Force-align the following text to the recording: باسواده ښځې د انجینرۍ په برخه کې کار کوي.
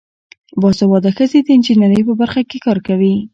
باسواده 0.61 1.09
ښځې 1.17 1.39
د 1.43 1.47
انجینرۍ 1.55 2.01
په 2.07 2.13
برخه 2.21 2.41
کې 2.49 2.57
کار 2.65 2.77
کوي. 2.87 3.13